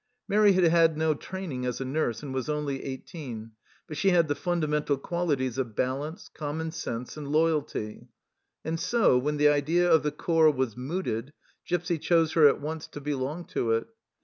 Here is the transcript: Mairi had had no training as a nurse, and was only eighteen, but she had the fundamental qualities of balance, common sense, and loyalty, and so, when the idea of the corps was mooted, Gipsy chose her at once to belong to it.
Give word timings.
Mairi 0.27 0.53
had 0.53 0.63
had 0.63 0.97
no 0.97 1.13
training 1.13 1.63
as 1.67 1.79
a 1.79 1.85
nurse, 1.85 2.23
and 2.23 2.33
was 2.33 2.49
only 2.49 2.83
eighteen, 2.83 3.51
but 3.85 3.95
she 3.97 4.09
had 4.09 4.27
the 4.27 4.33
fundamental 4.33 4.97
qualities 4.97 5.59
of 5.59 5.75
balance, 5.75 6.27
common 6.33 6.71
sense, 6.71 7.17
and 7.17 7.27
loyalty, 7.27 8.07
and 8.65 8.79
so, 8.79 9.15
when 9.19 9.37
the 9.37 9.47
idea 9.49 9.87
of 9.87 10.01
the 10.01 10.11
corps 10.11 10.49
was 10.49 10.75
mooted, 10.75 11.33
Gipsy 11.67 11.99
chose 11.99 12.33
her 12.33 12.47
at 12.47 12.59
once 12.59 12.87
to 12.87 12.99
belong 12.99 13.45
to 13.49 13.73
it. 13.73 13.89